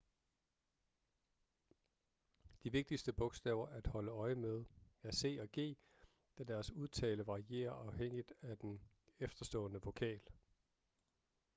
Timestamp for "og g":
5.41-5.75